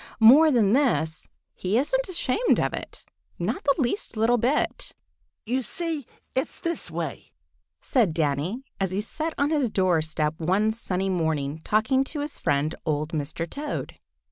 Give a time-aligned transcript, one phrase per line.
[0.19, 4.95] More than this, he isn't ashamed of it—not the least little bit.
[5.45, 7.29] "You see, it's this way,"
[7.81, 12.39] said Danny, as he sat on his door step one sunny morning talking to his
[12.39, 13.47] friend, old Mr.
[13.47, 13.95] Toad.